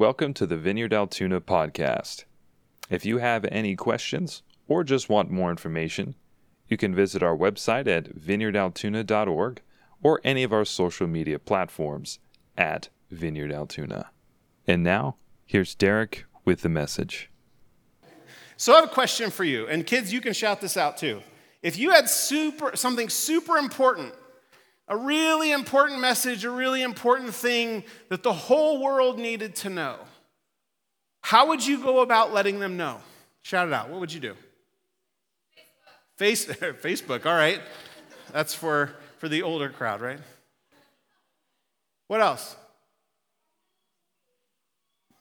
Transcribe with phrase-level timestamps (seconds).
[0.00, 2.24] Welcome to the Vineyard Altoona podcast.
[2.88, 6.14] If you have any questions or just want more information,
[6.68, 9.60] you can visit our website at vineyardaltoona.org
[10.02, 12.18] or any of our social media platforms
[12.56, 14.10] at Vineyard Altoona.
[14.66, 17.30] And now, here's Derek with the message.
[18.56, 21.20] So I have a question for you, and kids, you can shout this out too.
[21.62, 24.14] If you had super something super important,
[24.90, 29.96] a really important message, a really important thing that the whole world needed to know,
[31.22, 33.00] how would you go about letting them know?
[33.42, 33.88] Shout it out.
[33.88, 34.34] What would you do?
[35.56, 36.16] Facebook.
[36.16, 36.46] Face,
[36.82, 37.60] Facebook, all right.
[38.32, 40.18] That's for, for the older crowd, right?
[42.08, 42.56] What else?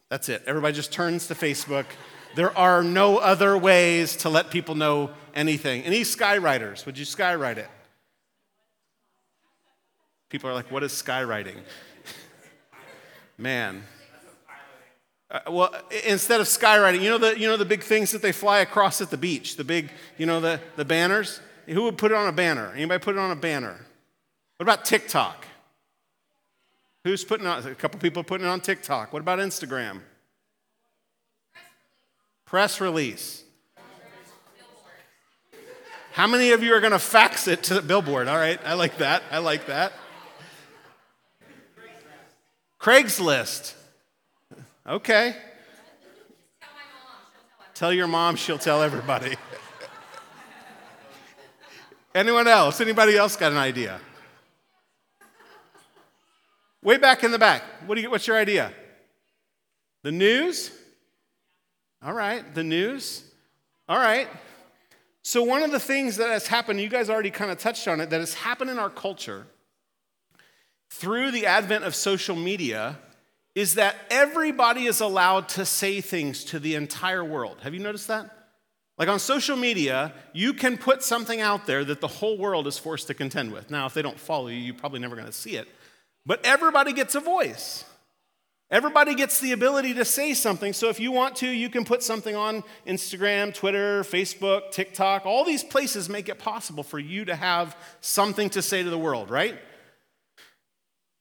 [0.09, 0.41] That's it.
[0.47, 1.85] Everybody just turns to Facebook.
[2.33, 5.83] There are no other ways to let people know anything.
[5.83, 7.69] Any skywriters, would you skywrite it?
[10.29, 11.57] People are like, what is skywriting?
[13.37, 13.83] Man.
[15.31, 18.31] Uh, well, instead of skywriting, you know the you know the big things that they
[18.31, 21.39] fly across at the beach, the big you know the the banners.
[21.67, 22.73] Who would put it on a banner?
[22.75, 23.85] Anybody put it on a banner?
[24.57, 25.45] What about TikTok?
[27.03, 29.13] Who's putting on a couple people putting it on TikTok?
[29.13, 30.01] What about Instagram?
[32.45, 33.43] Press release.
[36.13, 38.27] How many of you are going to fax it to the billboard?
[38.27, 39.21] All right, I like that.
[39.31, 39.93] I like that.
[42.79, 43.73] Craigslist.
[44.87, 45.35] Okay.
[47.75, 49.35] Tell your mom, she'll tell everybody.
[52.15, 52.81] Anyone else?
[52.81, 53.99] Anybody else got an idea?
[56.81, 57.63] Way back in the back.
[57.85, 58.73] What do you, what's your idea?
[60.03, 60.71] The news?
[62.01, 63.23] All right, the news.
[63.87, 64.27] All right.
[65.21, 67.99] So, one of the things that has happened, you guys already kind of touched on
[67.99, 69.45] it, that has happened in our culture
[70.89, 72.97] through the advent of social media
[73.55, 77.57] is that everybody is allowed to say things to the entire world.
[77.61, 78.29] Have you noticed that?
[78.97, 82.77] Like on social media, you can put something out there that the whole world is
[82.77, 83.71] forced to contend with.
[83.71, 85.67] Now, if they don't follow you, you're probably never going to see it.
[86.25, 87.85] But everybody gets a voice.
[88.69, 90.73] Everybody gets the ability to say something.
[90.73, 95.25] So if you want to, you can put something on Instagram, Twitter, Facebook, TikTok.
[95.25, 98.97] All these places make it possible for you to have something to say to the
[98.97, 99.57] world, right?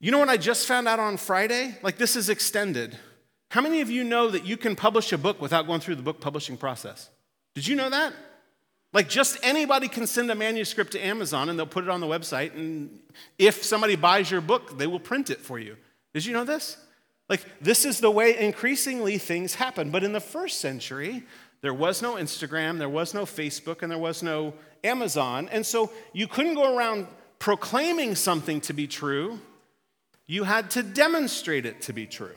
[0.01, 1.77] You know what I just found out on Friday?
[1.83, 2.97] Like this is extended.
[3.51, 6.03] How many of you know that you can publish a book without going through the
[6.03, 7.09] book publishing process?
[7.55, 8.13] Did you know that?
[8.93, 12.07] Like just anybody can send a manuscript to Amazon and they'll put it on the
[12.07, 13.01] website and
[13.39, 15.77] if somebody buys your book, they will print it for you.
[16.15, 16.77] Did you know this?
[17.29, 19.91] Like this is the way increasingly things happen.
[19.91, 21.25] But in the first century,
[21.61, 24.55] there was no Instagram, there was no Facebook, and there was no
[24.85, 25.49] Amazon.
[25.51, 27.09] And so you couldn't go around
[27.41, 29.41] proclaiming something to be true
[30.29, 32.37] you had to demonstrate it to be true.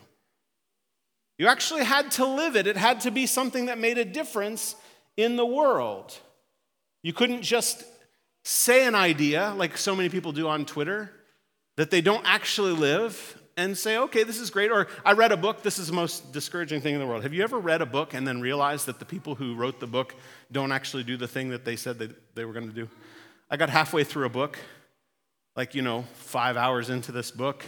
[1.37, 2.65] You actually had to live it.
[2.65, 4.75] It had to be something that made a difference
[5.17, 6.17] in the world.
[7.03, 7.83] You couldn't just
[8.43, 11.11] say an idea like so many people do on Twitter
[11.77, 14.71] that they don't actually live and say, okay, this is great.
[14.71, 17.23] Or I read a book, this is the most discouraging thing in the world.
[17.23, 19.87] Have you ever read a book and then realized that the people who wrote the
[19.87, 20.15] book
[20.51, 22.87] don't actually do the thing that they said they, they were going to do?
[23.49, 24.57] I got halfway through a book,
[25.55, 27.65] like, you know, five hours into this book,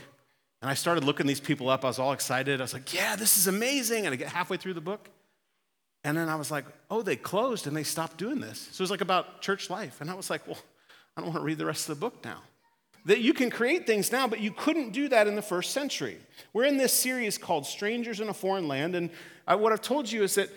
[0.64, 1.84] and I started looking these people up.
[1.84, 2.62] I was all excited.
[2.62, 4.06] I was like, yeah, this is amazing.
[4.06, 5.10] And I get halfway through the book.
[6.06, 8.70] And then I was like, oh, they closed and they stopped doing this.
[8.72, 10.00] So it was like about church life.
[10.00, 10.58] And I was like, well,
[11.18, 12.38] I don't want to read the rest of the book now.
[13.04, 16.18] That you can create things now, but you couldn't do that in the first century.
[16.54, 18.96] We're in this series called Strangers in a Foreign Land.
[18.96, 19.10] And
[19.46, 20.48] I, what I've told you is that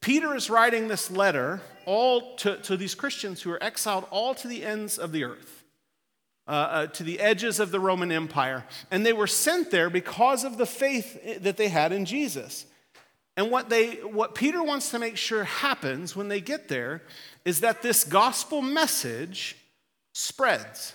[0.00, 4.46] Peter is writing this letter all to, to these Christians who are exiled all to
[4.46, 5.57] the ends of the earth
[6.48, 8.64] uh, uh, to the edges of the Roman Empire.
[8.90, 12.64] And they were sent there because of the faith that they had in Jesus.
[13.36, 17.02] And what, they, what Peter wants to make sure happens when they get there
[17.44, 19.56] is that this gospel message
[20.14, 20.94] spreads.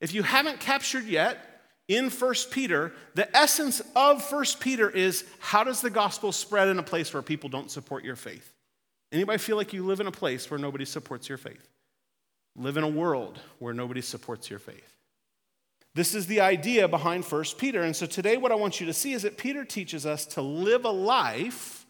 [0.00, 1.48] If you haven't captured yet,
[1.88, 6.78] in 1 Peter, the essence of 1 Peter is how does the gospel spread in
[6.78, 8.52] a place where people don't support your faith?
[9.10, 11.68] Anybody feel like you live in a place where nobody supports your faith?
[12.56, 14.96] Live in a world where nobody supports your faith.
[15.94, 17.82] This is the idea behind 1 Peter.
[17.82, 20.42] And so today, what I want you to see is that Peter teaches us to
[20.42, 21.86] live a life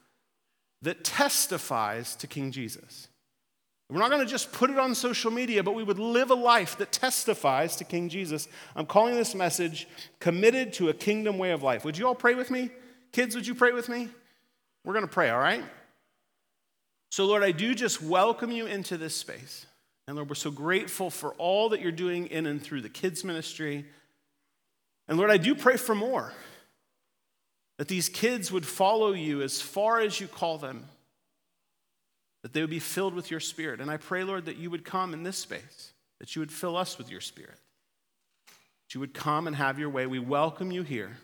[0.83, 3.09] that testifies to King Jesus.
[3.89, 6.35] We're not going to just put it on social media, but we would live a
[6.35, 8.49] life that testifies to King Jesus.
[8.75, 9.87] I'm calling this message
[10.19, 11.85] Committed to a Kingdom Way of Life.
[11.85, 12.71] Would you all pray with me?
[13.13, 14.09] Kids, would you pray with me?
[14.85, 15.63] We're going to pray, all right?
[17.11, 19.67] So, Lord, I do just welcome you into this space.
[20.07, 23.25] And Lord, we're so grateful for all that you're doing in and through the kids'
[23.25, 23.87] ministry.
[25.09, 26.33] And Lord, I do pray for more.
[27.79, 30.87] that these kids would follow you as far as you call them,
[32.45, 33.81] that they would be filled with your spirit.
[33.81, 36.77] And I pray, Lord, that you would come in this space, that you would fill
[36.77, 37.59] us with your spirit,
[38.47, 40.07] that you would come and have your way.
[40.07, 41.17] We welcome you here.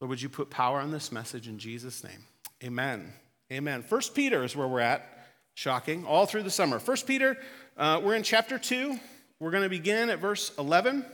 [0.00, 2.24] Lord, would you put power on this message in Jesus' name?
[2.64, 3.12] Amen.
[3.52, 3.82] Amen.
[3.82, 5.06] First Peter is where we're at.
[5.54, 6.04] Shocking.
[6.04, 6.78] All through the summer.
[6.78, 7.36] First Peter,
[7.76, 8.98] uh, we're in chapter 2.
[9.40, 11.04] We're going to begin at verse 11.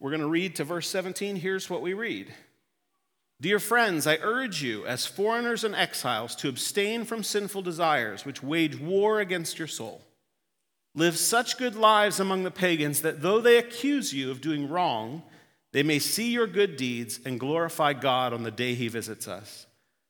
[0.00, 1.36] We're going to read to verse 17.
[1.36, 2.32] Here's what we read.
[3.40, 8.42] Dear friends, I urge you, as foreigners and exiles, to abstain from sinful desires which
[8.42, 10.02] wage war against your soul.
[10.96, 15.22] Live such good lives among the pagans that though they accuse you of doing wrong,
[15.72, 19.67] they may see your good deeds and glorify God on the day he visits us.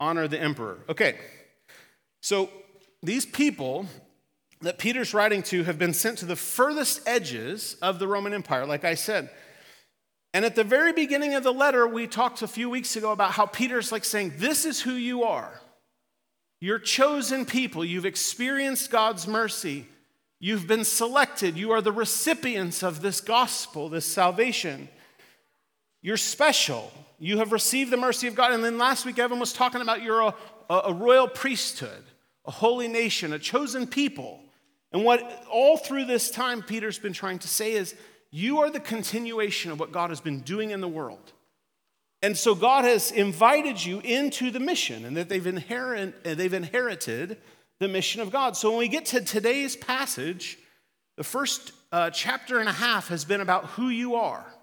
[0.00, 0.78] Honor the emperor.
[0.88, 1.16] Okay,
[2.20, 2.50] so
[3.02, 3.86] these people
[4.60, 8.66] that Peter's writing to have been sent to the furthest edges of the Roman Empire,
[8.66, 9.30] like I said.
[10.32, 13.32] And at the very beginning of the letter, we talked a few weeks ago about
[13.32, 15.60] how Peter's like saying, This is who you are.
[16.60, 17.84] You're chosen people.
[17.84, 19.86] You've experienced God's mercy.
[20.40, 21.56] You've been selected.
[21.56, 24.88] You are the recipients of this gospel, this salvation.
[26.02, 26.90] You're special.
[27.18, 28.52] You have received the mercy of God.
[28.52, 30.34] And then last week, Evan was talking about you're a,
[30.70, 32.04] a royal priesthood,
[32.44, 34.40] a holy nation, a chosen people.
[34.92, 37.94] And what all through this time Peter's been trying to say is,
[38.30, 41.32] you are the continuation of what God has been doing in the world.
[42.20, 47.36] And so God has invited you into the mission and that they've, inherit, they've inherited
[47.80, 48.56] the mission of God.
[48.56, 50.58] So when we get to today's passage,
[51.16, 54.53] the first uh, chapter and a half has been about who you are.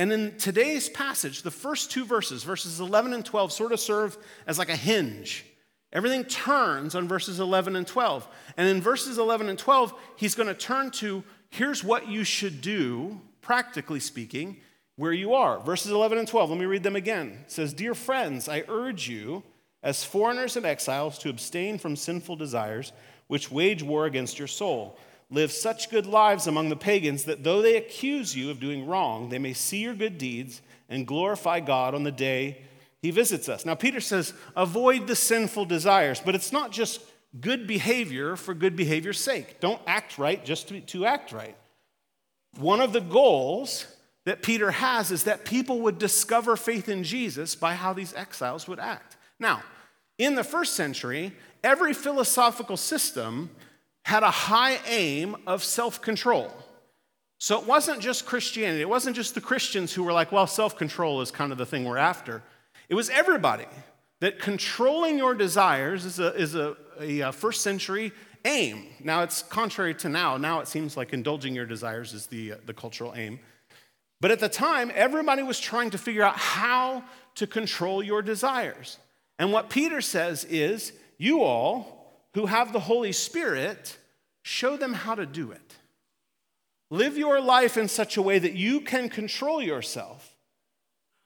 [0.00, 4.16] And in today's passage, the first two verses, verses 11 and 12, sort of serve
[4.46, 5.44] as like a hinge.
[5.92, 8.26] Everything turns on verses 11 and 12.
[8.56, 12.62] And in verses 11 and 12, he's going to turn to here's what you should
[12.62, 14.62] do, practically speaking,
[14.96, 15.60] where you are.
[15.60, 17.40] Verses 11 and 12, let me read them again.
[17.42, 19.42] It says, Dear friends, I urge you,
[19.82, 22.94] as foreigners and exiles, to abstain from sinful desires
[23.26, 24.98] which wage war against your soul.
[25.30, 29.28] Live such good lives among the pagans that though they accuse you of doing wrong,
[29.28, 32.62] they may see your good deeds and glorify God on the day
[33.02, 33.64] he visits us.
[33.64, 37.00] Now, Peter says, avoid the sinful desires, but it's not just
[37.40, 39.60] good behavior for good behavior's sake.
[39.60, 41.56] Don't act right just to, to act right.
[42.58, 43.86] One of the goals
[44.24, 48.68] that Peter has is that people would discover faith in Jesus by how these exiles
[48.68, 49.16] would act.
[49.38, 49.62] Now,
[50.18, 51.32] in the first century,
[51.64, 53.48] every philosophical system
[54.04, 56.52] had a high aim of self control.
[57.38, 60.76] So it wasn't just Christianity, it wasn't just the Christians who were like, well, self
[60.76, 62.42] control is kind of the thing we're after.
[62.88, 63.66] It was everybody
[64.20, 68.12] that controlling your desires is a, is a, a, uh, first century
[68.44, 68.86] aim.
[69.02, 70.36] Now, it's contrary to now.
[70.36, 73.40] Now it seems like indulging your desires is the, uh, the cultural aim.
[74.20, 77.04] But at the time, everybody was trying to figure out how
[77.36, 78.98] to control your desires.
[79.38, 81.99] And what Peter says is, you all
[82.34, 83.96] who have the Holy Spirit,
[84.42, 85.76] show them how to do it.
[86.90, 90.34] Live your life in such a way that you can control yourself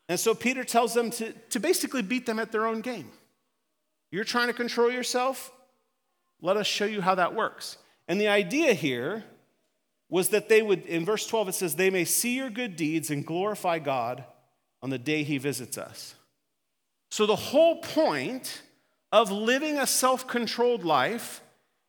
[0.08, 3.10] and so Peter tells them to, to basically beat them at their own game.
[4.10, 5.50] You're trying to control yourself?
[6.40, 7.78] Let us show you how that works.
[8.06, 9.24] And the idea here
[10.10, 13.10] was that they would, in verse 12, it says, they may see your good deeds
[13.10, 14.24] and glorify God
[14.82, 16.14] on the day he visits us.
[17.10, 18.62] So the whole point
[19.14, 21.40] of living a self controlled life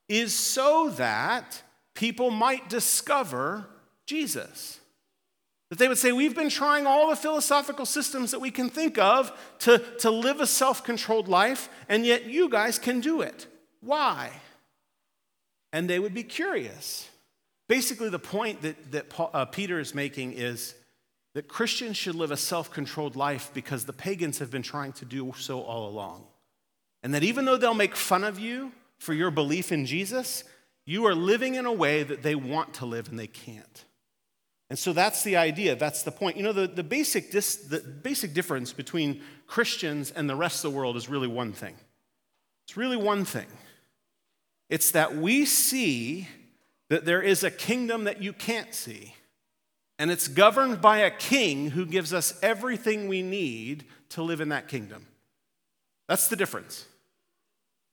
[0.08, 1.64] is so that
[1.96, 3.66] people might discover
[4.06, 4.80] Jesus.
[5.72, 9.00] That they would say, We've been trying all the philosophical systems that we can think
[9.00, 13.48] of to, to live a self controlled life, and yet you guys can do it.
[13.82, 14.30] Why?
[15.74, 17.10] And they would be curious.
[17.68, 20.76] Basically, the point that, that Paul, uh, Peter is making is
[21.34, 25.06] that Christians should live a self controlled life because the pagans have been trying to
[25.06, 26.28] do so all along.
[27.06, 30.44] And that even though they'll make fun of you for your belief in Jesus,
[30.88, 33.86] you are living in a way that they want to live and they can't.
[34.72, 36.36] And so that's the idea, that's the point.
[36.36, 40.72] You know, the, the, basic, dis, the basic difference between Christians and the rest of
[40.72, 41.76] the world is really one thing.
[42.66, 43.46] It's really one thing.
[44.72, 46.28] It's that we see
[46.90, 49.14] that there is a kingdom that you can't see.
[50.00, 54.50] And it's governed by a king who gives us everything we need to live in
[54.50, 55.06] that kingdom.
[56.08, 56.88] That's the difference.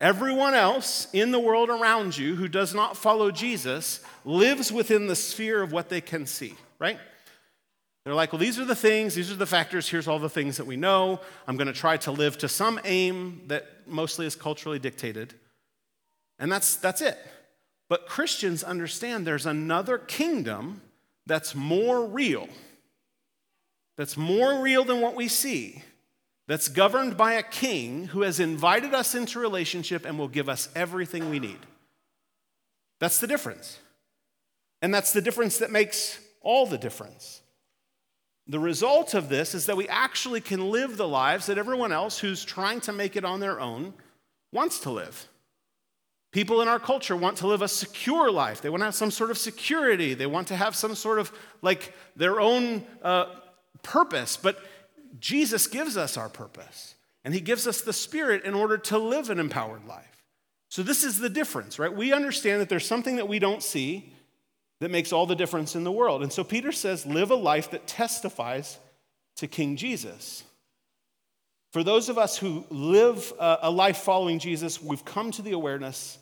[0.02, 5.14] Everyone else in the world around you who does not follow Jesus lives within the
[5.14, 6.98] sphere of what they can see, right?
[8.04, 10.56] They're like, well, these are the things, these are the factors, here's all the things
[10.56, 11.20] that we know.
[11.46, 15.34] I'm going to try to live to some aim that mostly is culturally dictated.
[16.40, 17.16] And that's, that's it.
[17.88, 20.82] But Christians understand there's another kingdom
[21.26, 22.48] that's more real,
[23.96, 25.84] that's more real than what we see,
[26.48, 30.68] that's governed by a king who has invited us into relationship and will give us
[30.74, 31.58] everything we need.
[32.98, 33.78] That's the difference.
[34.80, 37.42] And that's the difference that makes all the difference.
[38.48, 42.18] The result of this is that we actually can live the lives that everyone else
[42.18, 43.94] who's trying to make it on their own
[44.52, 45.28] wants to live.
[46.32, 48.62] People in our culture want to live a secure life.
[48.62, 50.14] They want to have some sort of security.
[50.14, 51.30] They want to have some sort of
[51.60, 53.26] like their own uh,
[53.82, 54.36] purpose.
[54.36, 54.58] But
[55.18, 59.30] Jesus gives us our purpose, and He gives us the Spirit in order to live
[59.30, 60.24] an empowered life.
[60.68, 61.94] So, this is the difference, right?
[61.94, 64.12] We understand that there's something that we don't see,
[64.82, 66.24] that makes all the difference in the world.
[66.24, 68.78] And so Peter says, live a life that testifies
[69.36, 70.42] to King Jesus.
[71.70, 76.18] For those of us who live a life following Jesus, we've come to the awareness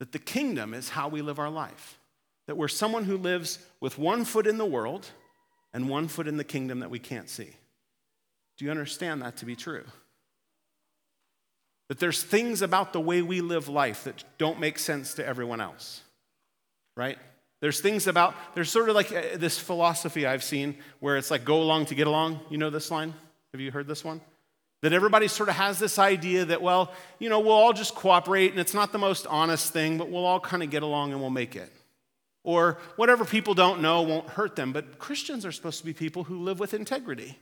[0.00, 2.00] that the kingdom is how we live our life.
[2.48, 5.06] That we're someone who lives with one foot in the world
[5.72, 7.50] and one foot in the kingdom that we can't see.
[8.58, 9.84] Do you understand that to be true?
[11.88, 15.60] That there's things about the way we live life that don't make sense to everyone
[15.60, 16.02] else,
[16.96, 17.18] right?
[17.60, 21.44] There's things about, there's sort of like uh, this philosophy I've seen where it's like
[21.44, 22.40] go along to get along.
[22.50, 23.14] You know this line?
[23.52, 24.20] Have you heard this one?
[24.82, 28.50] That everybody sort of has this idea that, well, you know, we'll all just cooperate
[28.50, 31.20] and it's not the most honest thing, but we'll all kind of get along and
[31.20, 31.72] we'll make it.
[32.42, 34.72] Or whatever people don't know won't hurt them.
[34.72, 37.38] But Christians are supposed to be people who live with integrity,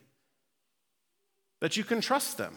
[1.63, 2.53] that you can trust them.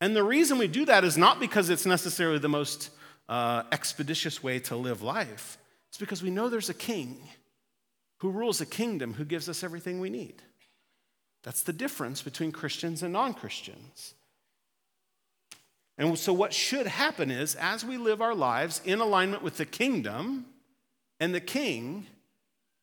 [0.00, 2.90] And the reason we do that is not because it's necessarily the most
[3.28, 5.58] uh, expeditious way to live life.
[5.88, 7.20] It's because we know there's a king
[8.18, 10.40] who rules a kingdom who gives us everything we need.
[11.42, 14.14] That's the difference between Christians and non Christians.
[15.98, 19.66] And so, what should happen is, as we live our lives in alignment with the
[19.66, 20.46] kingdom
[21.18, 22.06] and the king,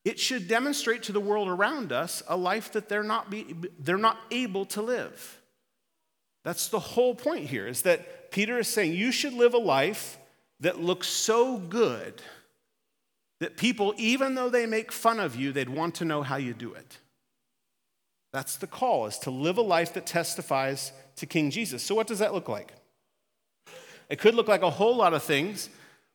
[0.08, 3.98] it should demonstrate to the world around us a life that they're not, be, they're
[3.98, 5.38] not able to live.
[6.44, 10.16] That's the whole point here, is that Peter is saying you should live a life
[10.60, 12.22] that looks so good
[13.40, 16.54] that people, even though they make fun of you, they'd want to know how you
[16.54, 17.00] do it.
[18.32, 21.82] That's the call, is to live a life that testifies to King Jesus.
[21.82, 22.72] So, what does that look like?
[24.08, 25.68] It could look like a whole lot of things,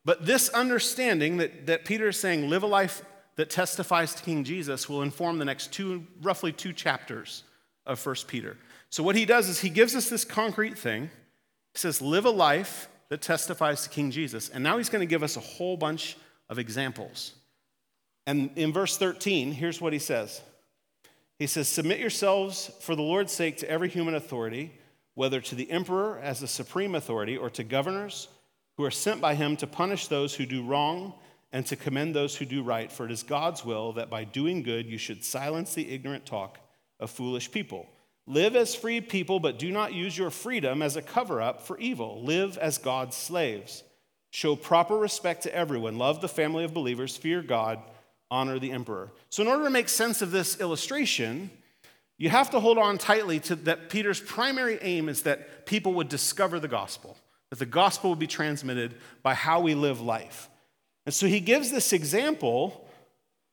[0.04, 3.04] but this understanding that, that Peter is saying, live a life
[3.36, 7.44] that testifies to King Jesus, will inform the next two, roughly two chapters
[7.86, 8.58] of 1 Peter.
[8.90, 11.10] So, what he does is he gives us this concrete thing.
[11.74, 14.50] He says, live a life that testifies to King Jesus.
[14.50, 16.18] And now he's going to give us a whole bunch
[16.50, 17.34] of examples.
[18.26, 20.42] And in verse 13, here's what he says
[21.40, 24.80] He says, Submit yourselves for the Lord's sake to every human authority,
[25.16, 28.30] whether to the emperor as the supreme authority or to governors
[28.78, 31.14] who are sent by him to punish those who do wrong
[31.54, 32.92] and to commend those who do right.
[32.92, 36.60] For it is God's will that by doing good you should silence the ignorant talk
[37.00, 37.88] of foolish people.
[38.26, 41.78] Live as free people, but do not use your freedom as a cover up for
[41.78, 42.24] evil.
[42.24, 43.84] Live as God's slaves.
[44.32, 45.98] Show proper respect to everyone.
[45.98, 47.16] Love the family of believers.
[47.16, 47.80] Fear God.
[48.32, 49.12] Honor the emperor.
[49.30, 51.52] So, in order to make sense of this illustration,
[52.18, 56.10] you have to hold on tightly to that Peter's primary aim is that people would
[56.10, 57.16] discover the gospel,
[57.52, 60.50] that the gospel would be transmitted by how we live life.
[61.06, 62.88] And so he gives this example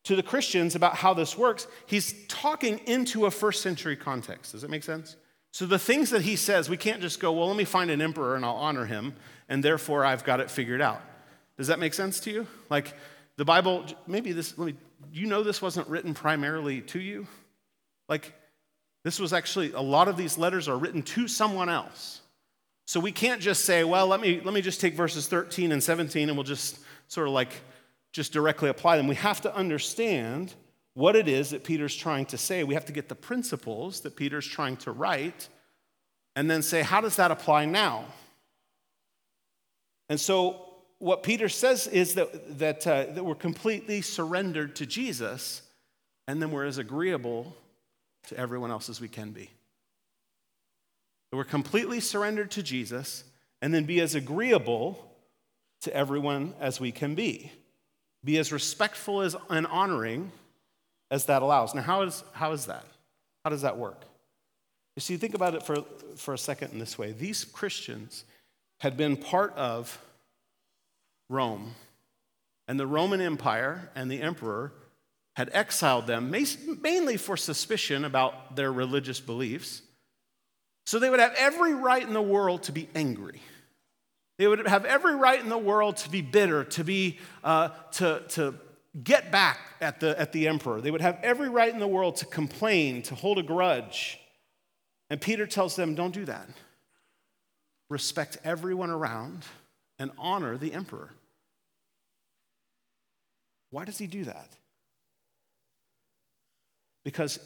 [0.04, 1.66] to the Christians about how this works.
[1.86, 4.52] He's talking into a first century context.
[4.52, 5.16] Does that make sense?
[5.52, 8.00] So the things that he says, we can't just go, well, let me find an
[8.00, 9.14] emperor and I'll honor him
[9.48, 11.02] and therefore I've got it figured out.
[11.56, 12.46] Does that make sense to you?
[12.70, 12.94] Like
[13.36, 14.74] the Bible, maybe this, let me,
[15.12, 17.26] you know, this wasn't written primarily to you?
[18.08, 18.32] Like
[19.04, 22.20] this was actually, a lot of these letters are written to someone else.
[22.86, 25.82] So we can't just say, well, let me, let me just take verses 13 and
[25.82, 26.78] 17 and we'll just
[27.10, 27.52] sort of like
[28.12, 29.08] just directly apply them.
[29.08, 30.54] We have to understand
[30.94, 32.62] what it is that Peter's trying to say.
[32.62, 35.48] We have to get the principles that Peter's trying to write
[36.36, 38.04] and then say, how does that apply now?
[40.08, 40.66] And so,
[40.98, 45.62] what Peter says is that, that, uh, that we're completely surrendered to Jesus,
[46.28, 47.56] and then we're as agreeable
[48.28, 49.50] to everyone else as we can be.
[51.30, 53.24] That we're completely surrendered to Jesus,
[53.62, 55.09] and then be as agreeable
[55.82, 57.50] to everyone as we can be.
[58.24, 60.32] Be as respectful as, and honoring
[61.10, 61.74] as that allows.
[61.74, 62.84] Now, how is, how is that?
[63.44, 64.04] How does that work?
[64.96, 65.84] You see, think about it for,
[66.16, 67.12] for a second in this way.
[67.12, 68.24] These Christians
[68.80, 69.98] had been part of
[71.28, 71.74] Rome,
[72.68, 74.72] and the Roman Empire and the emperor
[75.36, 79.82] had exiled them mainly for suspicion about their religious beliefs.
[80.86, 83.40] So they would have every right in the world to be angry.
[84.40, 88.22] They would have every right in the world to be bitter, to be uh, to,
[88.28, 88.54] to
[89.04, 90.80] get back at the, at the emperor.
[90.80, 94.18] They would have every right in the world to complain, to hold a grudge.
[95.10, 96.48] And Peter tells them, don't do that.
[97.90, 99.44] Respect everyone around
[99.98, 101.10] and honor the emperor.
[103.68, 104.48] Why does he do that?
[107.04, 107.38] Because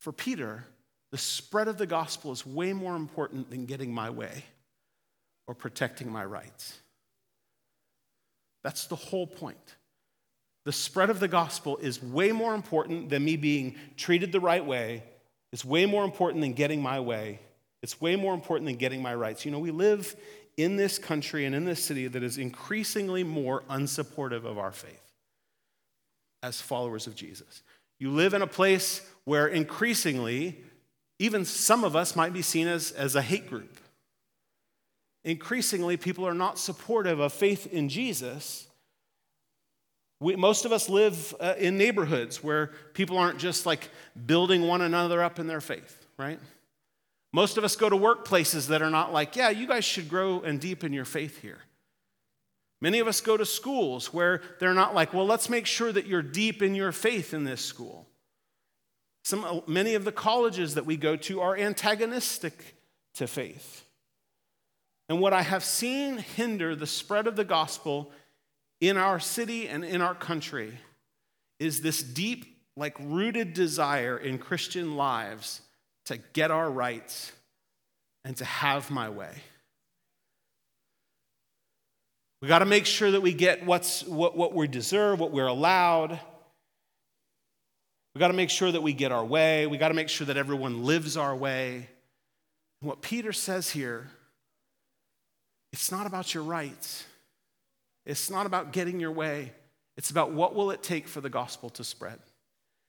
[0.00, 0.64] for Peter,
[1.12, 4.42] the spread of the gospel is way more important than getting my way
[5.46, 6.78] or protecting my rights.
[8.64, 9.76] That's the whole point.
[10.64, 14.64] The spread of the gospel is way more important than me being treated the right
[14.64, 15.04] way.
[15.52, 17.38] It's way more important than getting my way.
[17.82, 19.44] It's way more important than getting my rights.
[19.44, 20.16] You know, we live
[20.56, 25.12] in this country and in this city that is increasingly more unsupportive of our faith
[26.42, 27.62] as followers of Jesus.
[28.00, 30.60] You live in a place where increasingly,
[31.18, 33.78] even some of us might be seen as, as a hate group.
[35.26, 38.66] Increasingly, people are not supportive of faith in Jesus
[40.20, 43.90] we, most of us live uh, in neighborhoods where people aren't just like
[44.26, 46.40] building one another up in their faith, right?
[47.32, 50.40] Most of us go to workplaces that are not like, yeah, you guys should grow
[50.40, 51.58] and deepen your faith here.
[52.80, 56.06] Many of us go to schools where they're not like, well, let's make sure that
[56.06, 58.06] you're deep in your faith in this school.
[59.24, 62.76] Some, uh, many of the colleges that we go to are antagonistic
[63.14, 63.85] to faith.
[65.08, 68.10] And what I have seen hinder the spread of the gospel
[68.80, 70.78] in our city and in our country
[71.58, 75.60] is this deep, like rooted desire in Christian lives
[76.06, 77.32] to get our rights
[78.24, 79.32] and to have my way.
[82.42, 85.46] We got to make sure that we get what's, what, what we deserve, what we're
[85.46, 86.20] allowed.
[88.14, 89.66] We got to make sure that we get our way.
[89.66, 91.88] We got to make sure that everyone lives our way.
[92.80, 94.10] And what Peter says here,
[95.76, 97.04] it's not about your rights.
[98.06, 99.52] It's not about getting your way,
[99.98, 102.18] it's about what will it take for the gospel to spread.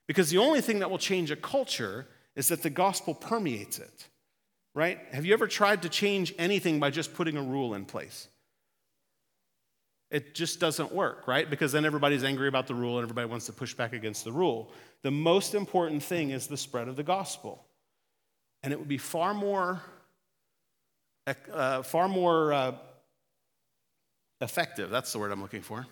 [0.07, 4.07] Because the only thing that will change a culture is that the gospel permeates it,
[4.73, 4.99] right?
[5.11, 8.29] Have you ever tried to change anything by just putting a rule in place?
[10.09, 11.49] It just doesn't work, right?
[11.49, 14.31] Because then everybody's angry about the rule and everybody wants to push back against the
[14.31, 14.71] rule.
[15.01, 17.65] The most important thing is the spread of the gospel.
[18.63, 19.81] And it would be far more,
[21.51, 22.75] uh, far more uh,
[24.41, 25.85] effective, that's the word I'm looking for,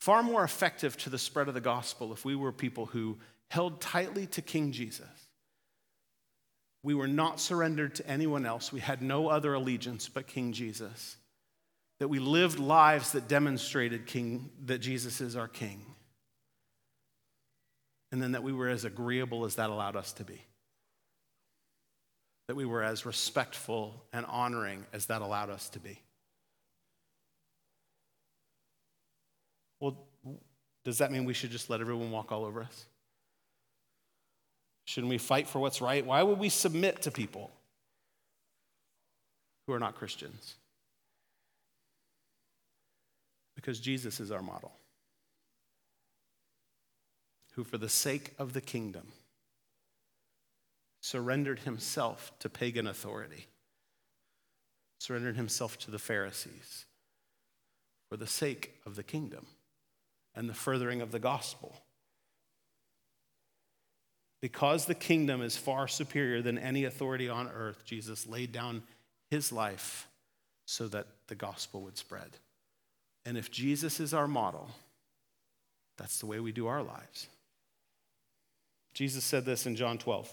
[0.00, 3.18] far more effective to the spread of the gospel if we were people who
[3.50, 5.06] held tightly to King Jesus.
[6.82, 8.72] We were not surrendered to anyone else.
[8.72, 11.16] We had no other allegiance but King Jesus.
[12.00, 15.86] That we lived lives that demonstrated King, that Jesus is our King.
[18.10, 20.42] And then that we were as agreeable as that allowed us to be.
[22.52, 25.98] That we were as respectful and honoring as that allowed us to be.
[29.80, 29.96] Well,
[30.84, 32.84] does that mean we should just let everyone walk all over us?
[34.84, 36.04] Shouldn't we fight for what's right?
[36.04, 37.50] Why would we submit to people
[39.66, 40.56] who are not Christians?
[43.54, 44.72] Because Jesus is our model,
[47.52, 49.06] who, for the sake of the kingdom,
[51.02, 53.48] surrendered himself to pagan authority,
[54.98, 56.86] surrendered himself to the Pharisees
[58.08, 59.46] for the sake of the kingdom
[60.34, 61.74] and the furthering of the gospel.
[64.40, 68.82] Because the kingdom is far superior than any authority on earth, Jesus laid down
[69.28, 70.08] his life
[70.66, 72.36] so that the gospel would spread.
[73.26, 74.70] And if Jesus is our model,
[75.96, 77.28] that's the way we do our lives.
[78.94, 80.32] Jesus said this in John 12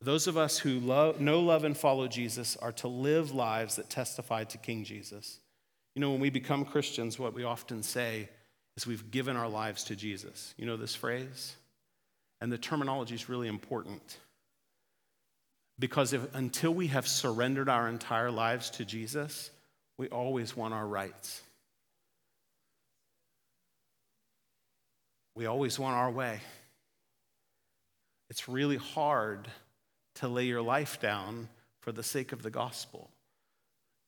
[0.00, 3.90] those of us who love, know, love, and follow Jesus are to live lives that
[3.90, 5.40] testify to King Jesus.
[5.94, 8.28] You know, when we become Christians, what we often say
[8.76, 10.54] is we've given our lives to Jesus.
[10.56, 11.56] You know this phrase?
[12.40, 14.18] And the terminology is really important.
[15.80, 19.50] Because if, until we have surrendered our entire lives to Jesus,
[19.96, 21.42] we always want our rights.
[25.34, 26.40] We always want our way.
[28.30, 29.48] It's really hard
[30.18, 31.48] to lay your life down
[31.80, 33.10] for the sake of the gospel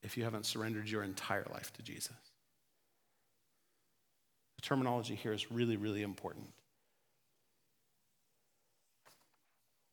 [0.02, 2.16] if you haven't surrendered your entire life to Jesus.
[4.56, 6.48] The terminology here is really, really important.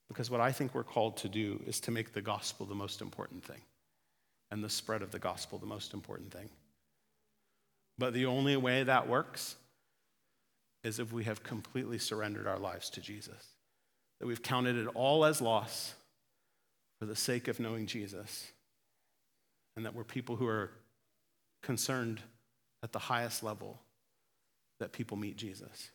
[0.08, 3.02] Because what I think we're called to do is to make the gospel the most
[3.02, 3.62] important thing
[4.50, 6.50] and the spread of the gospel the most important thing.
[8.00, 9.56] But the only way that works
[10.84, 13.56] is if we have completely surrendered our lives to Jesus,
[14.20, 15.94] that we've counted it all as loss
[17.00, 18.52] for the sake of knowing Jesus,
[19.76, 20.72] and that we're people who are
[21.62, 22.22] concerned
[22.84, 23.80] at the highest level
[24.80, 25.90] that people meet Jesus.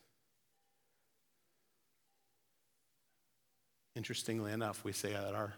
[3.95, 5.53] Interestingly enough, we say that our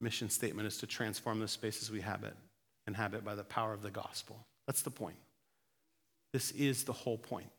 [0.00, 2.34] mission statement is to transform the spaces we habit,
[2.86, 4.44] inhabit by the power of the gospel.
[4.66, 5.16] That's the point.
[6.32, 7.50] This is the whole point.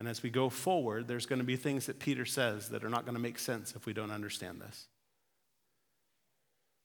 [0.00, 2.88] And as we go forward, there's going to be things that Peter says that are
[2.88, 4.86] not going to make sense if we don't understand this.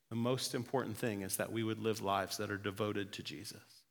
[0.09, 3.83] The most important thing is that we would live lives that are devoted to Jesus.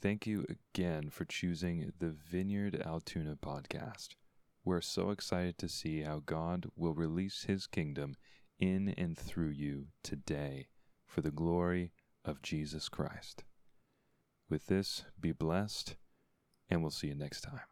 [0.00, 4.10] Thank you again for choosing the Vineyard Altoona podcast.
[4.64, 8.14] We're so excited to see how God will release his kingdom
[8.60, 10.68] in and through you today
[11.04, 11.92] for the glory
[12.24, 13.44] of Jesus Christ.
[14.48, 15.96] With this, be blessed,
[16.68, 17.71] and we'll see you next time.